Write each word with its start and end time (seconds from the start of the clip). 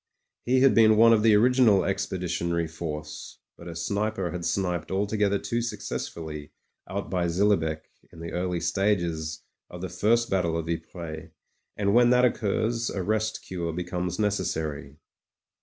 He 0.47 0.61
had 0.61 0.73
been 0.73 0.97
one 0.97 1.13
of 1.13 1.21
the 1.21 1.35
original 1.35 1.85
Expeditionary 1.85 2.67
Force; 2.67 3.37
but 3.55 3.67
a 3.67 3.75
sniper 3.75 4.31
had 4.31 4.45
sniped 4.45 4.89
altogether 4.89 5.37
too 5.37 5.61
successfully 5.61 6.51
out 6.89 7.11
by 7.11 7.27
Zillebecke 7.27 7.87
in 8.11 8.19
the 8.19 8.31
early 8.31 8.61
stages 8.61 9.43
of 9.69 9.81
the 9.81 9.89
first 9.89 10.27
battle 10.27 10.57
of 10.57 10.67
Ypres, 10.67 11.29
and 11.77 11.93
when 11.93 12.09
that 12.09 12.25
occurs 12.25 12.89
a 12.89 13.03
rest 13.03 13.43
cure 13.45 13.73
becomes 13.73 14.17
necessary. 14.17 14.97